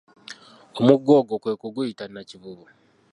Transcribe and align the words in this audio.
Omugga 0.79 1.11
ogwo 1.19 1.35
kwe 1.41 1.53
kuguyita 1.61 2.03
Nakivubo. 2.13 2.65